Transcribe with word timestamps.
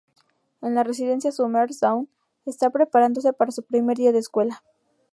En 0.63 0.73
la 0.73 0.83
residencia 0.83 1.31
Summers, 1.31 1.79
Dawn 1.81 2.09
está 2.47 2.71
preparándose 2.71 3.33
para 3.33 3.51
su 3.51 3.61
primer 3.61 3.97
día 3.97 4.11
de 4.11 4.17
escuela. 4.17 4.63